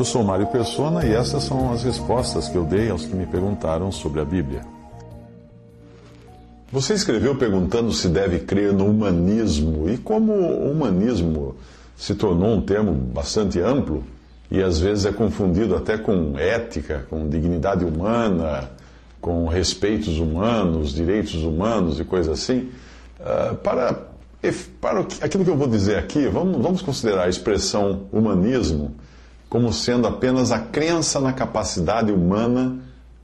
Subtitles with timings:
[0.00, 3.26] Eu sou Mário Persona e essas são as respostas que eu dei aos que me
[3.26, 4.62] perguntaram sobre a Bíblia.
[6.72, 11.54] Você escreveu perguntando se deve crer no humanismo e como o humanismo
[11.98, 14.02] se tornou um termo bastante amplo
[14.50, 18.70] e às vezes é confundido até com ética, com dignidade humana,
[19.20, 22.70] com respeitos humanos, direitos humanos e coisas assim.
[23.20, 24.06] Uh, para,
[24.80, 28.94] para aquilo que eu vou dizer aqui, vamos, vamos considerar a expressão humanismo
[29.50, 32.78] como sendo apenas a crença na capacidade humana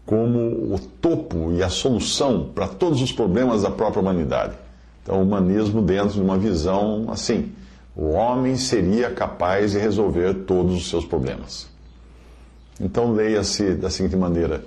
[0.05, 4.55] como o topo e a solução para todos os problemas da própria humanidade.
[5.03, 7.53] Então, o humanismo dentro de uma visão assim:
[7.95, 11.69] o homem seria capaz de resolver todos os seus problemas.
[12.81, 14.65] Então, leia-se da seguinte maneira: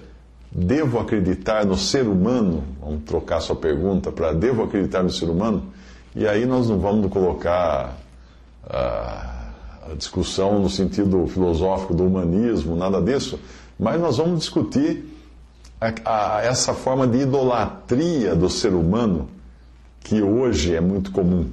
[0.49, 2.63] devo acreditar no ser humano?
[2.79, 5.63] Vamos trocar sua pergunta para devo acreditar no ser humano?
[6.15, 7.97] E aí nós não vamos colocar.
[8.65, 9.38] Uh,
[9.95, 13.39] discussão no sentido filosófico do humanismo, nada disso,
[13.79, 15.05] mas nós vamos discutir
[15.79, 19.29] a, a, essa forma de idolatria do ser humano
[20.01, 21.49] que hoje é muito comum.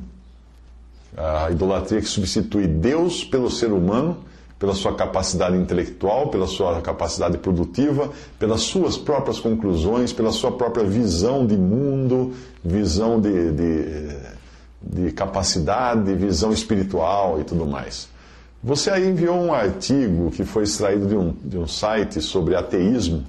[1.17, 4.19] A idolatria que substitui Deus pelo ser humano,
[4.59, 10.85] pela sua capacidade intelectual, pela sua capacidade produtiva, pelas suas próprias conclusões, pela sua própria
[10.85, 12.33] visão de mundo,
[12.65, 14.17] visão de, de,
[14.83, 18.09] de capacidade, visão espiritual e tudo mais.
[18.67, 23.23] Você aí enviou um artigo que foi extraído de um, de um site sobre ateísmo.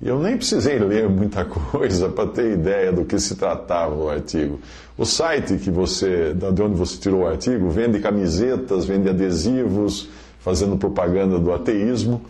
[0.00, 4.08] E eu nem precisei ler muita coisa para ter ideia do que se tratava o
[4.08, 4.60] artigo.
[4.96, 10.08] O site que você, de onde você tirou o artigo, vende camisetas, vende adesivos,
[10.40, 12.22] fazendo propaganda do ateísmo.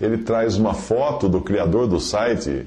[0.00, 2.66] Ele traz uma foto do criador do site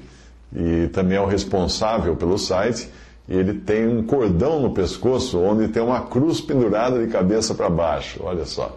[0.56, 2.88] e também é o responsável pelo site.
[3.28, 7.68] E ele tem um cordão no pescoço onde tem uma cruz pendurada de cabeça para
[7.68, 8.20] baixo.
[8.22, 8.74] Olha só.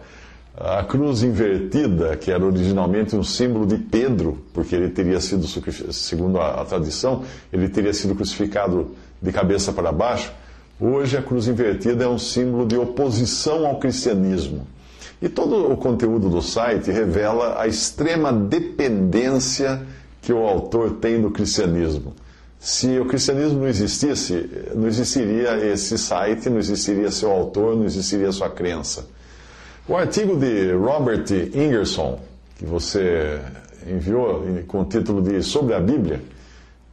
[0.54, 5.46] A cruz invertida, que era originalmente um símbolo de Pedro, porque ele teria sido,
[5.92, 10.30] segundo a, tradição, ele teria sido crucificado de cabeça para baixo.
[10.78, 14.66] Hoje a cruz invertida é um símbolo de oposição ao cristianismo.
[15.22, 19.80] E todo o conteúdo do site revela a extrema dependência
[20.20, 22.12] que o autor tem do cristianismo.
[22.58, 28.30] Se o cristianismo não existisse, não existiria esse site, não existiria seu autor, não existiria
[28.30, 29.06] sua crença.
[29.88, 32.20] O artigo de Robert Ingerson,
[32.56, 33.40] que você
[33.84, 36.22] enviou com o título de Sobre a Bíblia,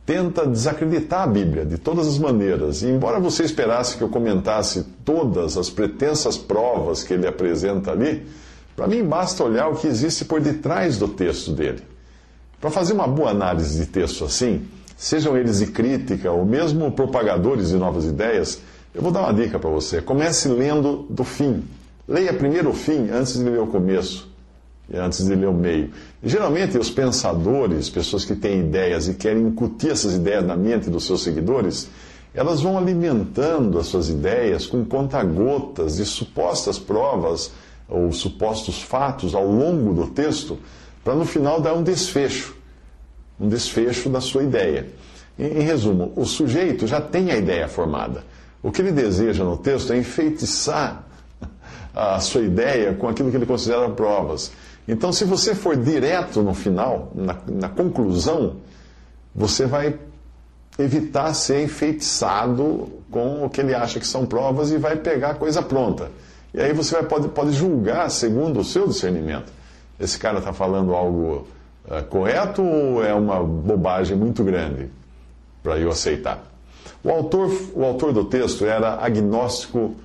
[0.08, 2.82] tenta desacreditar a Bíblia de todas as maneiras.
[2.82, 8.26] E embora você esperasse que eu comentasse todas as pretensas provas que ele apresenta ali,
[8.76, 11.84] para mim basta olhar o que existe por detrás do texto dele.
[12.60, 14.66] Para fazer uma boa análise de texto assim,
[14.98, 18.60] sejam eles de crítica ou mesmo propagadores de novas ideias,
[18.96, 20.02] eu vou dar uma dica para você.
[20.02, 21.64] Comece lendo do fim.
[22.09, 24.28] Leia primeiro o fim antes de ler o começo,
[24.92, 25.92] e antes de ler o meio.
[26.24, 31.06] Geralmente, os pensadores, pessoas que têm ideias e querem incutir essas ideias na mente dos
[31.06, 31.88] seus seguidores,
[32.34, 37.52] elas vão alimentando as suas ideias com conta-gotas de supostas provas
[37.88, 40.58] ou supostos fatos ao longo do texto,
[41.03, 42.56] para no final dar um desfecho,
[43.40, 44.88] um desfecho da sua ideia.
[45.38, 48.24] Em resumo, o sujeito já tem a ideia formada.
[48.64, 51.08] O que ele deseja no texto é enfeitiçar
[51.94, 54.52] a sua ideia com aquilo que ele considera provas.
[54.88, 58.56] Então, se você for direto no final, na, na conclusão,
[59.36, 59.98] você vai
[60.80, 65.36] evitar ser enfeitiçado com o que ele acha que são provas e vai pegar a
[65.36, 66.10] coisa pronta.
[66.54, 69.52] E aí você vai, pode, pode julgar segundo o seu discernimento.
[70.00, 71.48] Esse cara está falando algo
[71.86, 74.90] uh, correto ou é uma bobagem muito grande
[75.62, 76.44] para eu aceitar?
[77.04, 79.96] O autor, o autor do texto era agnóstico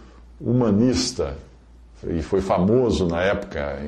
[0.40, 1.36] humanista
[2.06, 3.78] e foi famoso na época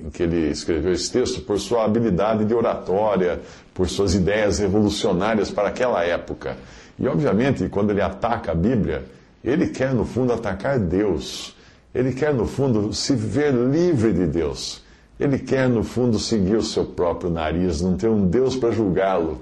[0.00, 3.40] em que ele escreveu esse texto por sua habilidade de oratória,
[3.72, 6.56] por suas ideias revolucionárias para aquela época.
[6.98, 9.04] E, obviamente, quando ele ataca a Bíblia,
[9.42, 11.54] ele quer, no fundo, atacar Deus.
[11.94, 14.82] Ele quer, no fundo, se ver livre de Deus.
[15.18, 19.40] Ele quer, no fundo, seguir o seu próprio nariz, não ter um Deus para julgá-lo.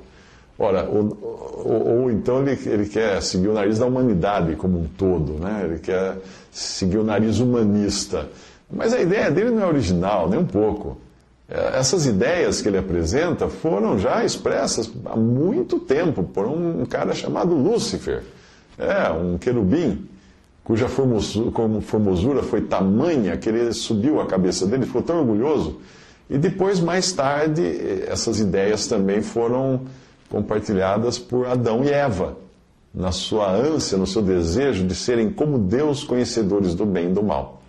[0.59, 1.17] Ora, ou,
[1.65, 5.63] ou, ou, então ele, ele quer seguir o nariz da humanidade como um todo, né?
[5.65, 6.17] ele quer
[6.51, 8.29] seguir o nariz humanista.
[8.69, 10.99] Mas a ideia dele não é original, nem um pouco.
[11.49, 17.15] É, essas ideias que ele apresenta foram já expressas há muito tempo por um cara
[17.15, 18.25] chamado Lúcifer,
[18.77, 20.09] é, um querubim,
[20.65, 25.79] cuja formosura foi tamanha que ele subiu a cabeça dele, ficou tão orgulhoso.
[26.29, 27.63] E depois, mais tarde,
[28.07, 29.83] essas ideias também foram
[30.29, 32.37] compartilhadas por Adão e Eva,
[32.95, 37.23] na sua ânsia, no seu desejo de serem como Deus, conhecedores do bem e do
[37.23, 37.63] mal.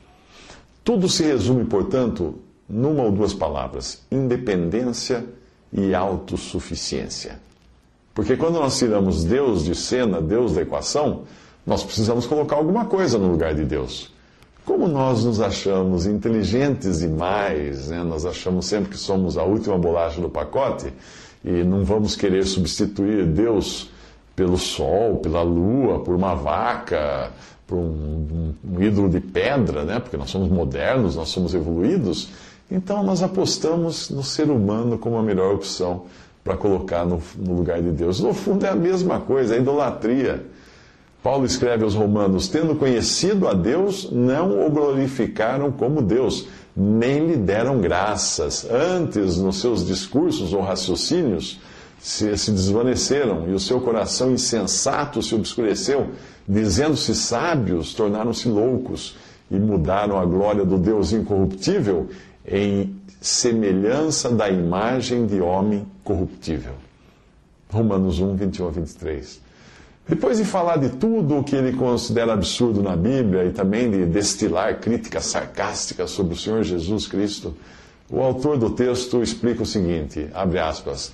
[0.84, 2.36] Tudo se resume, portanto,
[2.68, 5.26] numa ou duas palavras: independência
[5.72, 7.40] e autossuficiência.
[8.14, 11.24] Porque quando nós tiramos Deus de cena, Deus da equação,
[11.66, 14.12] nós precisamos colocar alguma coisa no lugar de Deus.
[14.66, 18.04] Como nós nos achamos inteligentes demais, né?
[18.04, 20.94] nós achamos sempre que somos a última bolacha do pacote
[21.44, 23.90] e não vamos querer substituir Deus
[24.36, 27.32] pelo sol, pela lua, por uma vaca,
[27.68, 30.00] por um, um, um ídolo de pedra, né?
[30.00, 32.30] porque nós somos modernos, nós somos evoluídos.
[32.72, 36.04] Então nós apostamos no ser humano como a melhor opção
[36.44, 38.20] para colocar no, no, lugar de Deus.
[38.20, 40.46] No fundo é a mesma coisa, é idolatria.
[41.22, 47.38] Paulo escreve aos Romanos: tendo conhecido a Deus, não o glorificaram como Deus, nem lhe
[47.38, 48.66] deram graças.
[48.70, 51.60] Antes, nos seus discursos ou raciocínios,
[52.00, 56.10] se, se desvaneceram e o seu coração insensato se obscureceu,
[56.48, 59.18] dizendo-se sábios, tornaram-se loucos
[59.52, 62.10] e mudaram a glória do Deus incorruptível
[62.48, 66.74] em semelhança da imagem de homem corruptível.
[67.70, 69.49] Romanos 1, 21 a 23.
[70.10, 74.06] Depois de falar de tudo o que ele considera absurdo na Bíblia e também de
[74.08, 77.56] destilar críticas sarcásticas sobre o Senhor Jesus Cristo,
[78.10, 81.14] o autor do texto explica o seguinte, abre aspas,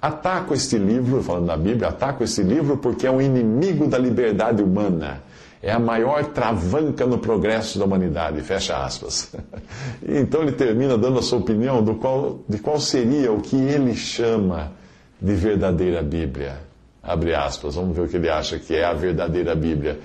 [0.00, 4.62] ataco este livro, falando da Bíblia, ataco este livro porque é um inimigo da liberdade
[4.62, 5.20] humana
[5.62, 9.30] é a maior travanca no progresso da humanidade, fecha aspas.
[10.06, 13.94] então ele termina dando a sua opinião do qual, de qual seria o que ele
[13.94, 14.72] chama
[15.20, 16.69] de verdadeira Bíblia.
[17.02, 19.98] Abre aspas, vamos ver o que ele acha que é a verdadeira Bíblia.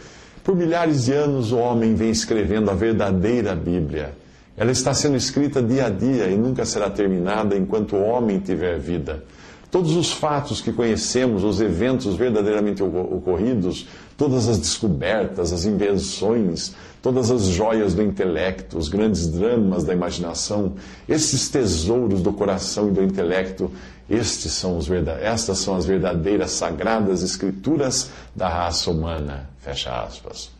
[0.44, 4.14] Por milhares de anos o homem vem escrevendo a verdadeira Bíblia.
[4.58, 8.80] Ela está sendo escrita dia a dia e nunca será terminada enquanto o homem tiver
[8.80, 9.24] vida.
[9.70, 17.30] Todos os fatos que conhecemos, os eventos verdadeiramente ocorridos, todas as descobertas, as invenções, todas
[17.30, 20.76] as joias do intelecto, os grandes dramas da imaginação,
[21.10, 23.70] esses tesouros do coração e do intelecto,
[24.10, 24.90] estes são os
[25.22, 29.50] estas são as verdadeiras sagradas escrituras da raça humana.
[29.60, 30.52] Fecha aspas.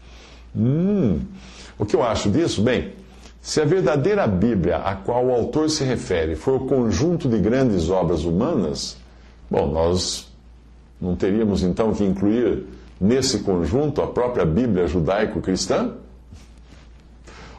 [0.56, 1.22] Hum,
[1.78, 2.62] o que eu acho disso?
[2.62, 2.94] Bem,
[3.42, 7.90] se a verdadeira Bíblia a qual o autor se refere for o conjunto de grandes
[7.90, 8.98] obras humanas,
[9.50, 10.28] Bom, nós
[11.00, 12.66] não teríamos então que incluir
[13.00, 15.94] nesse conjunto a própria Bíblia judaico-cristã?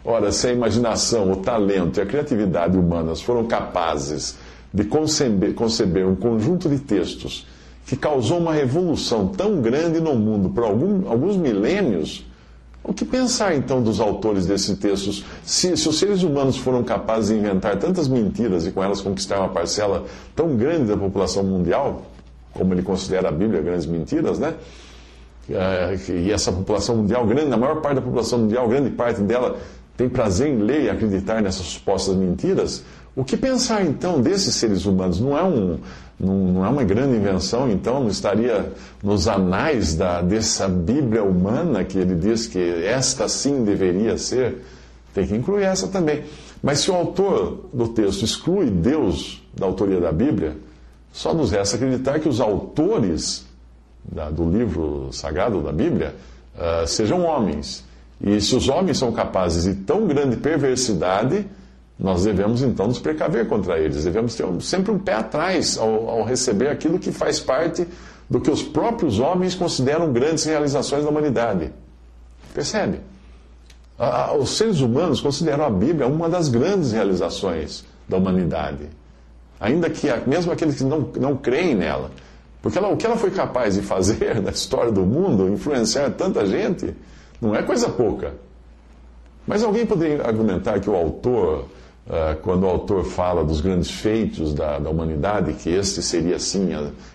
[0.04, 4.36] Ora, se a imaginação, o talento e a criatividade humanas foram capazes
[4.76, 7.46] de conceber, conceber um conjunto de textos
[7.86, 12.26] que causou uma revolução tão grande no mundo por algum, alguns milênios,
[12.84, 15.24] o que pensar então dos autores desses textos?
[15.42, 19.38] Se, se, os seres humanos foram capazes de inventar tantas mentiras e com elas conquistar
[19.38, 22.02] uma parcela tão grande da população mundial,
[22.52, 24.54] como ele considera a Bíblia grandes mentiras, né?
[25.48, 29.56] É, e essa população mundial grande, a maior parte da população mundial, grande parte dela
[29.96, 32.84] tem prazer em ler e acreditar nessas supostas mentiras.
[33.16, 35.18] O que pensar então desses seres humanos?
[35.18, 35.78] Não é, um,
[36.20, 38.00] não, não é uma grande invenção, então?
[38.00, 38.70] Não estaria
[39.02, 44.62] nos anais da, dessa Bíblia humana que ele diz que esta sim deveria ser?
[45.14, 46.24] Tem que incluir essa também.
[46.62, 50.54] Mas se o autor do texto exclui Deus da autoria da Bíblia,
[51.10, 53.46] só nos resta acreditar que os autores
[54.04, 56.14] da, do livro sagrado da Bíblia
[56.54, 57.82] uh, sejam homens.
[58.20, 61.46] E se os homens são capazes de tão grande perversidade
[61.98, 66.24] nós devemos então nos precaver contra eles, devemos ter sempre um pé atrás ao, ao
[66.24, 67.86] receber aquilo que faz parte
[68.28, 71.72] do que os próprios homens consideram grandes realizações da humanidade.
[72.52, 73.00] Percebe?
[74.38, 78.88] Os seres humanos consideram a Bíblia uma das grandes realizações da humanidade.
[79.58, 82.10] Ainda que, mesmo aqueles que não, não creem nela.
[82.60, 86.44] Porque ela, o que ela foi capaz de fazer na história do mundo, influenciar tanta
[86.44, 86.94] gente,
[87.40, 88.34] não é coisa pouca.
[89.46, 91.66] Mas alguém poderia argumentar que o autor
[92.42, 96.70] quando o autor fala dos grandes feitos da, da humanidade, que este seria assim,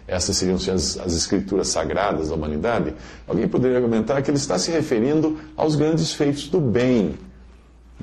[0.05, 2.93] essas seriam assim, as, as, escrituras sagradas da humanidade,
[3.25, 7.15] alguém poderia argumentar que ele está se referindo aos grandes feitos do bem.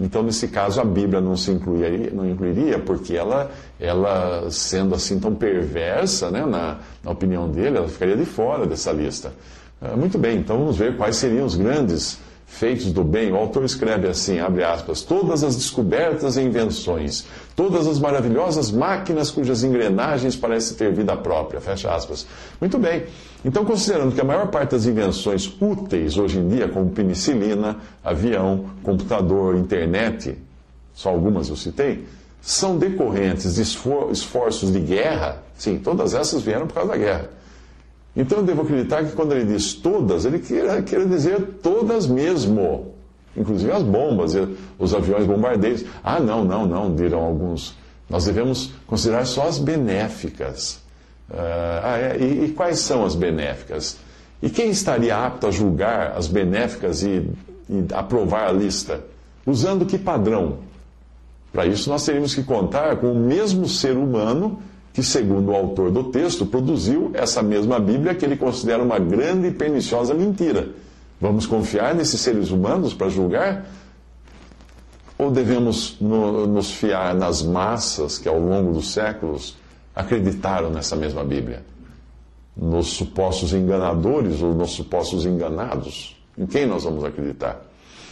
[0.00, 5.18] Então, nesse caso, a Bíblia não se incluiria, não incluiria porque ela, ela, sendo assim
[5.18, 9.32] tão perversa, né, na, na opinião dele, ela ficaria de fora dessa lista.
[9.80, 12.18] Ah, muito bem, então vamos ver quais seriam os grandes
[12.48, 13.30] feitos do bem.
[13.30, 19.30] O autor escreve assim, abre aspas, todas as descobertas e invenções, todas as maravilhosas máquinas
[19.30, 22.26] cujas engrenagens parecem ter vida própria, fecha aspas.
[22.60, 23.04] Muito bem.
[23.44, 28.64] Então, considerando que a maior parte das invenções úteis hoje em dia, como penicilina, avião,
[28.82, 30.36] computador, internet,
[30.94, 32.04] só algumas eu citei,
[32.40, 37.37] são decorrentes de esforços de guerra, sim, todas essas vieram por causa da guerra
[38.18, 42.92] então eu devo acreditar que quando ele diz todas, ele quer, quer dizer todas mesmo.
[43.36, 44.32] Inclusive as bombas,
[44.76, 45.84] os aviões bombardeiros.
[46.02, 47.76] Ah, não, não, não, dirão alguns.
[48.10, 50.82] Nós devemos considerar só as benéficas.
[51.30, 53.96] Ah, é, e, e, quais são as benéficas?
[54.42, 57.24] E quem estaria apto a julgar as benéficas e,
[57.70, 59.00] e aprovar a lista?
[59.46, 60.58] Usando que padrão?
[61.52, 64.60] Para isso, nós teríamos que contar com o mesmo ser humano
[64.98, 69.46] que, segundo o autor do texto, produziu essa mesma Bíblia que ele considera uma grande
[69.46, 70.70] e perniciosa mentira.
[71.20, 73.64] Vamos confiar nesses seres humanos para julgar?
[75.16, 79.56] Ou devemos no, nos fiar nas massas que, ao longo dos séculos,
[79.94, 81.62] acreditaram nessa mesma Bíblia?
[82.56, 86.20] Nos supostos enganadores ou nos supostos enganados?
[86.36, 87.64] Em quem nós vamos acreditar?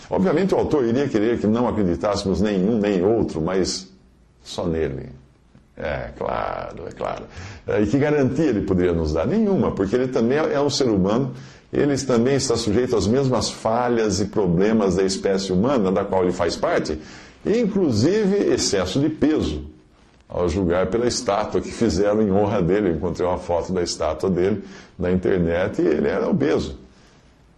[0.09, 3.93] Obviamente, o autor iria querer que não acreditássemos nenhum nem outro, mas
[4.45, 5.26] só nele.
[5.77, 7.25] É, claro, é claro.
[7.67, 9.27] É, e que garantia ele poderia nos dar?
[9.27, 11.35] Nenhuma, porque ele também é um ser humano,
[11.73, 16.33] ele também está sujeito às mesmas falhas e problemas da espécie humana, da qual ele
[16.33, 16.99] faz parte,
[17.45, 19.65] inclusive excesso de peso,
[20.29, 22.89] ao julgar pela estátua que fizeram em honra dele.
[22.89, 24.65] Eu encontrei uma foto da estátua dele
[24.99, 26.79] na internet e ele era obeso.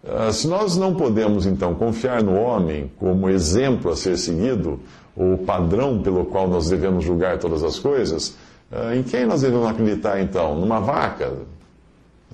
[0.05, 4.79] Ah, se nós não podemos, então, confiar no homem como exemplo a ser seguido,
[5.19, 8.37] o padrão pelo qual nós devemos julgar todas as coisas,
[8.71, 10.55] ah, em quem nós devemos acreditar então?
[10.55, 11.33] Numa vaca?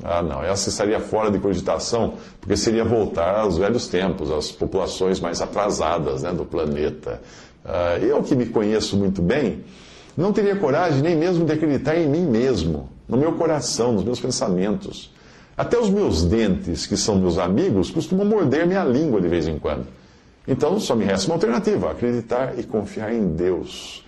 [0.04, 5.20] Ah, não, essa estaria fora de cogitação, porque seria voltar aos velhos tempos, às populações
[5.20, 7.22] mais atrasadas né, do planeta.
[7.66, 9.64] Ah, eu, que me conheço muito bem,
[10.16, 14.20] não teria coragem nem mesmo de acreditar em mim mesmo, no meu coração, nos meus
[14.20, 15.12] pensamentos.
[15.58, 19.58] Até os meus dentes, que são meus amigos, costumam morder minha língua de vez em
[19.58, 19.88] quando.
[20.48, 24.04] Então só me resta uma alternativa: acreditar e confiar em Deus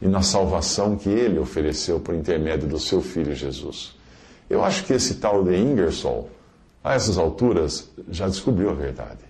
[0.00, 3.94] e na salvação que Ele ofereceu por intermédio do seu Filho Jesus.
[4.48, 6.28] Eu acho que esse tal de Ingersoll,
[6.84, 9.24] a essas alturas, já descobriu a verdade,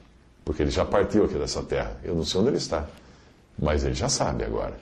[0.44, 1.96] porque ele já partiu aqui dessa terra.
[2.02, 2.86] Eu não sei onde ele está,
[3.58, 4.74] mas ele já sabe agora.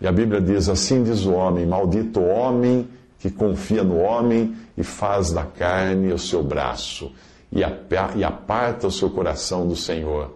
[0.00, 4.56] E a Bíblia diz: Assim diz o homem, maldito o homem que confia no homem
[4.76, 7.12] e faz da carne o seu braço
[7.50, 10.34] e aparta o seu coração do Senhor,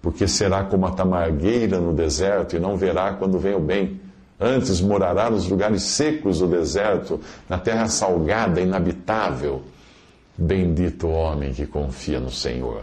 [0.00, 4.00] porque será como a tamargueira no deserto e não verá quando vem o bem.
[4.40, 9.62] Antes morará nos lugares secos do deserto, na terra salgada, inabitável.
[10.36, 12.80] Bendito o homem que confia no Senhor,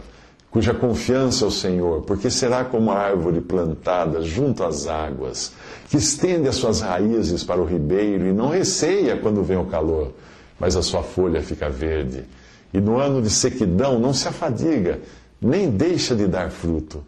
[0.50, 5.52] cuja confiança é o Senhor, porque será como a árvore plantada junto às águas,
[5.90, 10.14] que estende as suas raízes para o ribeiro e não receia quando vem o calor,
[10.58, 12.24] mas a sua folha fica verde
[12.72, 15.00] e no ano de sequidão não se afadiga,
[15.40, 17.04] nem deixa de dar fruto.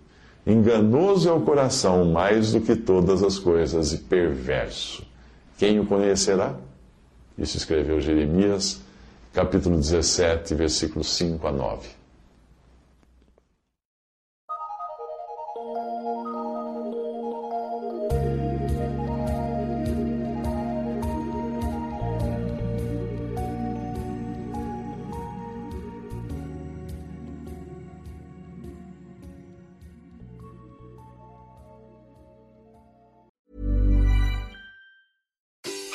[0.46, 5.04] Enganoso é o coração mais do que todas as coisas e perverso.
[5.56, 6.56] Quem o conhecerá?
[7.38, 8.80] Isso escreveu Jeremias,
[9.32, 12.02] capítulo 17, versículos 5 a 9.